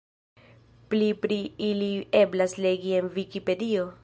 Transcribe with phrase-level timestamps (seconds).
[0.93, 1.37] Pli pri
[1.69, 1.91] ili
[2.23, 3.91] eblas legi en Vikipedio.